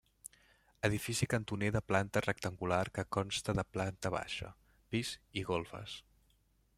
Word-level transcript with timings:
Edifici 0.87 1.27
cantoner 1.33 1.69
de 1.75 1.81
planta 1.91 2.23
rectangular 2.27 2.81
que 2.95 3.05
consta 3.17 3.57
de 3.59 3.65
planta 3.77 4.13
baixa, 4.19 4.53
pis 4.95 5.13
i 5.43 5.49
golfes. 5.55 5.99